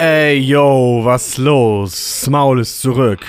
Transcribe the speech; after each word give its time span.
Ey, 0.00 0.38
yo, 0.38 1.02
was 1.04 1.36
los? 1.36 2.22
Smaul 2.22 2.60
ist 2.60 2.80
zurück. 2.80 3.20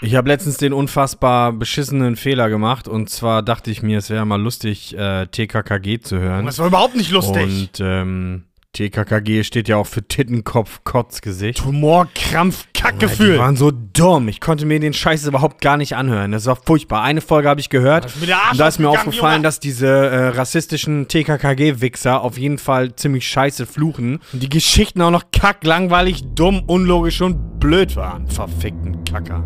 Ich 0.00 0.16
habe 0.16 0.28
letztens 0.28 0.56
den 0.56 0.72
unfassbar 0.72 1.52
beschissenen 1.52 2.16
Fehler 2.16 2.48
gemacht 2.48 2.88
und 2.88 3.08
zwar 3.08 3.44
dachte 3.44 3.70
ich 3.70 3.84
mir, 3.84 3.98
es 3.98 4.10
wäre 4.10 4.26
mal 4.26 4.42
lustig, 4.42 4.98
äh, 4.98 5.28
TKKG 5.28 6.00
zu 6.00 6.18
hören. 6.18 6.44
Das 6.44 6.58
war 6.58 6.66
überhaupt 6.66 6.96
nicht 6.96 7.12
lustig. 7.12 7.44
Und 7.44 7.78
ähm, 7.78 8.46
TKKG 8.72 9.44
steht 9.44 9.68
ja 9.68 9.76
auch 9.76 9.86
für 9.86 10.02
Tittenkopf, 10.02 10.80
Kotzgesicht. 10.84 11.58
Tumor, 11.58 12.08
Krampf, 12.14 12.66
Die 12.74 12.80
Kackgefühl. 12.80 13.38
waren 13.38 13.54
so 13.56 13.70
dumm. 13.70 14.28
Ich 14.28 14.40
konnte 14.40 14.64
mir 14.64 14.80
den 14.80 14.94
Scheiß 14.94 15.26
überhaupt 15.26 15.60
gar 15.60 15.76
nicht 15.76 15.94
anhören. 15.94 16.32
Das 16.32 16.46
war 16.46 16.56
furchtbar. 16.56 17.02
Eine 17.02 17.20
Folge 17.20 17.50
habe 17.50 17.60
ich 17.60 17.68
gehört. 17.68 18.06
Und 18.20 18.58
da 18.58 18.68
ist 18.68 18.78
mir 18.78 18.88
aufgefallen, 18.88 19.34
Junge. 19.36 19.42
dass 19.42 19.60
diese 19.60 19.86
äh, 19.88 20.28
rassistischen 20.28 21.06
TKKG-Wichser 21.06 22.22
auf 22.22 22.38
jeden 22.38 22.56
Fall 22.56 22.96
ziemlich 22.96 23.28
scheiße 23.28 23.66
fluchen. 23.66 24.20
Und 24.32 24.42
die 24.42 24.48
Geschichten 24.48 25.02
auch 25.02 25.10
noch 25.10 25.24
kacklangweilig, 25.32 26.24
dumm, 26.34 26.62
unlogisch 26.66 27.20
und 27.20 27.60
blöd 27.60 27.94
waren. 27.96 28.26
Verfickten 28.28 29.04
Kacker. 29.04 29.44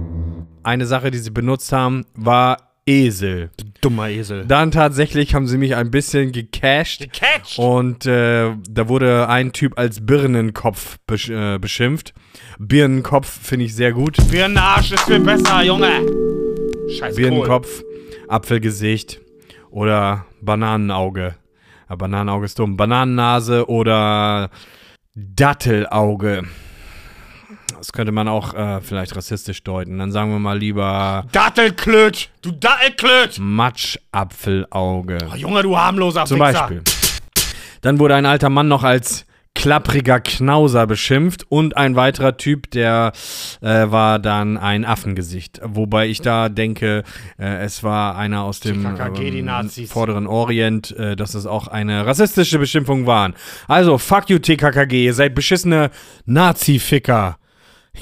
Eine 0.62 0.86
Sache, 0.86 1.10
die 1.10 1.18
sie 1.18 1.30
benutzt 1.30 1.72
haben, 1.72 2.06
war 2.14 2.58
Esel. 2.86 3.50
Dummer 3.86 4.08
Esel. 4.08 4.45
Dann 4.46 4.72
tatsächlich 4.72 5.32
haben 5.32 5.46
sie 5.46 5.58
mich 5.58 5.76
ein 5.76 5.92
bisschen 5.92 6.32
gecasht. 6.32 7.06
Catch. 7.12 7.56
Und 7.56 8.04
äh, 8.04 8.50
da 8.68 8.88
wurde 8.88 9.28
ein 9.28 9.52
Typ 9.52 9.78
als 9.78 10.04
Birnenkopf 10.04 10.96
besch 11.06 11.30
äh, 11.30 11.59
beschimpft. 11.60 12.12
Birnenkopf 12.59 13.28
finde 13.28 13.66
ich 13.66 13.76
sehr 13.76 13.92
gut. 13.92 14.16
Birnenarsch 14.28 14.90
ist 14.90 15.04
viel 15.04 15.20
besser, 15.20 15.62
Junge. 15.62 16.00
Scheiß 16.98 17.14
Kohl. 17.14 17.22
Birnenkopf, 17.22 17.84
Apfelgesicht 18.26 19.20
oder 19.70 20.26
Bananenauge. 20.40 21.37
Ja, 21.88 21.95
Bananenauge 21.95 22.46
ist 22.46 22.59
dumm. 22.59 22.76
Bananennase 22.76 23.68
oder 23.68 24.51
Dattelauge. 25.14 26.42
Das 27.87 27.92
könnte 27.92 28.10
man 28.10 28.26
auch 28.26 28.52
äh, 28.52 28.80
vielleicht 28.80 29.15
rassistisch 29.15 29.62
deuten. 29.62 30.01
Dann 30.01 30.10
sagen 30.10 30.32
wir 30.32 30.40
mal 30.40 30.59
lieber 30.59 31.24
Dattelklöt. 31.30 32.30
Du 32.42 32.51
Dattelklöt. 32.51 33.38
Matschapfelauge. 33.38 35.18
Oh, 35.32 35.37
Junge, 35.37 35.62
du 35.62 35.79
harmloser 35.79 36.24
Zum 36.24 36.40
Wichser. 36.40 36.62
Beispiel. 36.62 36.82
Dann 37.82 38.01
wurde 38.01 38.16
ein 38.16 38.26
alter 38.26 38.51
Mann 38.51 38.66
noch 38.66 38.82
als 38.82 39.24
klappriger 39.54 40.18
Knauser 40.18 40.88
beschimpft 40.88 41.45
und 41.48 41.76
ein 41.76 41.95
weiterer 41.95 42.37
Typ, 42.37 42.73
der 42.73 43.12
äh, 43.60 43.88
war 43.88 44.18
dann 44.18 44.57
ein 44.57 44.84
Affengesicht. 44.84 45.60
Wobei 45.62 46.09
ich 46.09 46.20
da 46.20 46.48
denke, 46.48 47.04
äh, 47.38 47.62
es 47.62 47.84
war 47.84 48.16
einer 48.18 48.42
aus 48.42 48.59
dem 48.59 48.82
Nazis. 48.82 49.92
vorderen 49.92 50.26
Orient, 50.26 50.90
äh, 50.96 51.14
dass 51.14 51.34
es 51.34 51.46
auch 51.46 51.68
eine 51.68 52.04
rassistische 52.04 52.59
Beschimpfung 52.59 53.07
waren. 53.07 53.34
Also, 53.68 53.96
fuck 53.96 54.29
you 54.29 54.40
TKKG, 54.40 55.04
ihr 55.04 55.14
seid 55.14 55.37
beschissene 55.37 55.92
Nazi-Ficker. 56.24 57.38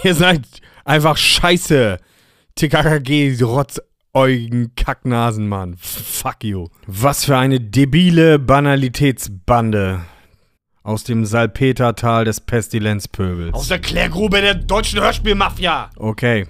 Ihr 0.02 0.14
seid 0.14 0.42
einfach 0.84 1.16
scheiße. 1.16 1.98
TKKG, 2.56 3.42
rotzeugen 3.42 4.74
Kacknasen, 4.76 5.48
Mann. 5.48 5.76
Fuck 5.78 6.44
you. 6.44 6.68
Was 6.86 7.24
für 7.24 7.36
eine 7.36 7.60
debile 7.60 8.38
Banalitätsbande. 8.38 10.04
Aus 10.82 11.04
dem 11.04 11.24
Salpetertal 11.24 12.26
des 12.26 12.40
Pestilenzpöbels. 12.40 13.54
Aus 13.54 13.68
der 13.68 13.78
Klärgrube 13.78 14.42
der 14.42 14.54
deutschen 14.54 15.00
Hörspielmafia. 15.00 15.90
Okay. 15.96 16.46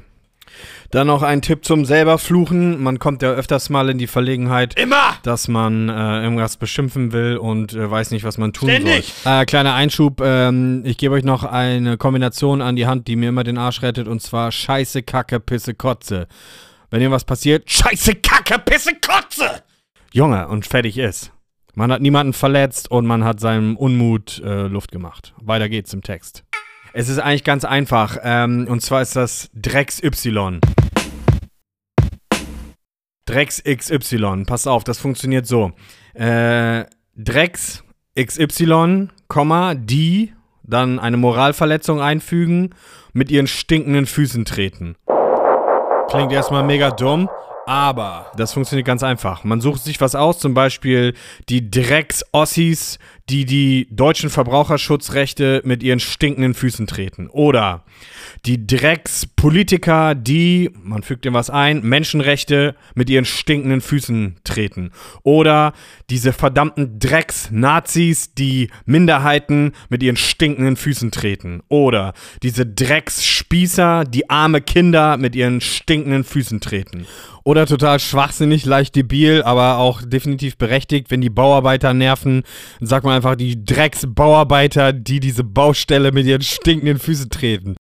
Dann 0.95 1.09
noch 1.09 1.25
ein 1.25 1.43
Tipp 1.43 1.65
zum 1.65 1.85
selber 1.85 2.19
fluchen. 2.19 2.81
Man 2.81 3.01
kommt 3.01 3.21
ja 3.23 3.33
öfters 3.33 3.69
mal 3.69 3.91
in 3.91 3.99
die 3.99 4.07
Verlegenheit, 4.07 4.79
Immer. 4.79 5.17
dass 5.25 5.49
man 5.49 5.89
äh, 5.89 6.23
irgendwas 6.23 6.57
beschimpfen 6.57 7.11
will 7.11 7.37
und 7.37 7.73
äh, 7.73 7.91
weiß 7.91 8.13
nicht, 8.13 8.23
was 8.23 8.39
man 8.39 8.53
tun 8.53 8.69
Ständig. 8.69 9.13
soll. 9.13 9.41
Äh, 9.41 9.45
kleiner 9.45 9.75
Einschub, 9.75 10.21
ähm, 10.21 10.83
ich 10.85 10.97
gebe 10.97 11.17
euch 11.17 11.25
noch 11.25 11.43
eine 11.43 11.97
Kombination 11.97 12.63
an 12.63 12.77
die 12.77 12.87
Hand, 12.87 13.09
die 13.09 13.17
mir 13.17 13.31
immer 13.31 13.43
den 13.43 13.59
Arsch 13.59 13.83
rettet, 13.83 14.07
und 14.07 14.23
zwar 14.23 14.53
Scheiße, 14.53 15.03
Kacke, 15.03 15.41
Pisse, 15.41 15.75
Kotze. 15.75 16.29
Wenn 16.91 17.01
irgendwas 17.01 17.25
passiert, 17.25 17.69
Scheiße, 17.69 18.15
Kacke, 18.15 18.61
Pisse, 18.61 18.93
Kotze. 19.05 19.65
Junge, 20.13 20.47
und 20.47 20.65
fertig 20.65 20.97
ist. 20.97 21.33
Man 21.75 21.91
hat 21.91 22.03
niemanden 22.03 22.35
verletzt 22.35 22.89
und 22.89 23.05
man 23.05 23.25
hat 23.25 23.41
seinem 23.41 23.77
Unmut 23.77 24.41
äh, 24.45 24.69
Luft 24.69 24.93
gemacht. 24.93 25.35
Weiter 25.43 25.69
geht's 25.69 25.93
im 25.93 26.03
Text. 26.03 26.45
Es 26.93 27.09
ist 27.09 27.19
eigentlich 27.19 27.43
ganz 27.43 27.65
einfach, 27.65 28.19
ähm, 28.23 28.69
und 28.69 28.81
zwar 28.81 29.03
ist 29.03 29.17
das 29.17 29.51
Drecks 29.55 30.01
Y. 30.01 30.61
Drecks 33.35 33.65
XY. 33.65 34.45
Pass 34.47 34.69
auf, 34.69 34.85
das 34.85 35.01
funktioniert 35.01 35.45
so. 35.45 35.73
Äh, 36.15 36.85
Drecks 37.17 37.83
XY, 38.17 39.09
die, 39.75 40.33
dann 40.63 41.01
eine 41.01 41.17
Moralverletzung 41.17 42.01
einfügen, 42.01 42.71
mit 43.13 43.33
ihren 43.33 43.49
stinkenden 43.49 44.07
Füßen 44.07 44.45
treten. 44.45 44.95
Klingt 46.09 46.31
erstmal 46.31 46.63
mega 46.63 46.93
dumm, 46.93 47.29
aber 47.67 48.31
das 48.37 48.53
funktioniert 48.53 48.87
ganz 48.87 49.03
einfach. 49.03 49.45
Man 49.45 49.61
sucht 49.61 49.83
sich 49.83 50.01
was 50.01 50.15
aus, 50.15 50.39
zum 50.39 50.55
Beispiel 50.55 51.15
die 51.49 51.71
Drecks-Ossis, 51.71 52.99
die 53.31 53.47
die 53.47 53.89
deutschen 53.91 54.29
Verbraucherschutzrechte 54.29 55.63
mit 55.65 55.83
ihren 55.83 56.01
stinkenden 56.01 56.53
Füßen 56.53 56.87
treten. 56.87 57.29
Oder 57.31 57.85
die 58.45 58.67
Drecks-Politiker, 58.67 60.15
die, 60.15 60.71
man 60.83 61.03
fügt 61.03 61.25
dem 61.25 61.33
was 61.33 61.49
ein, 61.49 61.83
Menschenrechte 61.83 62.75
mit 62.95 63.09
ihren 63.09 63.25
stinkenden 63.25 63.81
Füßen 63.81 64.37
treten. 64.45 64.91
Oder 65.23 65.73
diese 66.11 66.35
verdammten 66.35 66.99
Drecks-Nazis, 66.99 68.35
die 68.35 68.71
Minderheiten 68.85 69.73
mit 69.89 70.03
ihren 70.03 70.17
stinkenden 70.17 70.77
Füßen 70.77 71.11
treten. 71.11 71.63
Oder 71.69 72.13
diese 72.43 72.67
Drecks-Spießer, 72.67 74.05
die 74.05 74.29
arme 74.29 74.61
Kinder 74.61 75.17
mit 75.17 75.35
ihren 75.35 75.63
stinkenden 75.63 76.25
Füßen 76.25 76.61
treten. 76.61 77.07
Oder 77.45 77.54
total 77.67 78.01
schwachsinnig, 78.01 78.65
leicht 78.65 78.97
debil, 78.97 79.43
aber 79.43 79.79
auch 79.79 80.03
definitiv 80.03 80.59
berechtigt, 80.59 81.11
wenn 81.11 81.21
die 81.21 81.31
Bauarbeiter 81.31 81.95
nerven, 81.95 82.43
sagt 82.81 83.05
man 83.05 83.15
einfach 83.15 83.37
die 83.37 83.65
Drecks-Bauarbeiter, 83.65 84.93
die 84.93 85.21
diese 85.21 85.45
Baustelle 85.45 86.13
mit 86.13 86.27
ihren 86.27 86.43
stinkenden 86.43 86.99
Füßen 86.99 87.31
treten. 87.31 87.77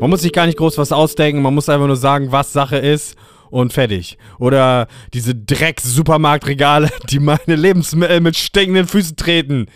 Man 0.00 0.08
muss 0.08 0.22
sich 0.22 0.32
gar 0.32 0.46
nicht 0.46 0.58
groß 0.58 0.78
was 0.78 0.92
ausdenken, 0.92 1.42
man 1.42 1.54
muss 1.54 1.68
einfach 1.68 1.86
nur 1.86 1.96
sagen, 1.96 2.32
was 2.32 2.52
Sache 2.52 2.76
ist 2.76 3.16
und 3.50 3.72
fertig. 3.72 4.16
Oder 4.38 4.86
diese 5.12 5.34
Drecks-Supermarktregale, 5.34 6.90
die 7.10 7.18
meine 7.18 7.56
Lebensmittel 7.56 8.20
mit 8.20 8.36
stinkenden 8.36 8.86
Füßen 8.86 9.16
treten. 9.16 9.66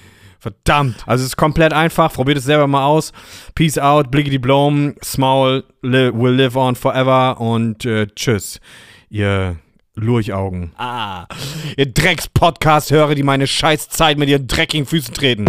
Verdammt. 0.45 0.97
Also 1.07 1.23
es 1.23 1.29
ist 1.29 1.37
komplett 1.39 1.73
einfach. 1.73 2.13
Probiert 2.13 2.37
es 2.37 2.45
selber 2.45 2.67
mal 2.67 2.85
aus. 2.85 3.13
Peace 3.55 3.79
out, 3.79 4.11
blickety 4.11 4.37
bloom, 4.37 4.95
small 5.03 5.65
li 5.81 6.13
will 6.13 6.35
live 6.35 6.55
on 6.55 6.77
forever 6.77 7.41
und 7.41 7.87
äh, 7.87 8.09
tschüss. 8.15 8.61
Ihr 9.09 9.57
Lurchaugen. 9.95 10.73
Ah. 10.77 11.27
Ihr 11.79 11.87
Drecks-Podcast-Hörer, 11.87 13.15
die 13.15 13.23
meine 13.23 13.47
Scheißzeit 13.47 14.19
mit 14.19 14.29
ihren 14.29 14.47
dreckigen 14.47 14.85
Füßen 14.85 15.15
treten. 15.15 15.47